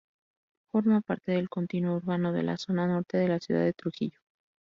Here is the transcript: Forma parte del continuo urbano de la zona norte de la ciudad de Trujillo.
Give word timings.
Forma 0.71 1.01
parte 1.01 1.33
del 1.33 1.47
continuo 1.47 1.95
urbano 1.97 2.33
de 2.33 2.41
la 2.41 2.57
zona 2.57 2.87
norte 2.87 3.19
de 3.19 3.27
la 3.27 3.39
ciudad 3.39 3.61
de 3.61 3.73
Trujillo. 3.73 4.17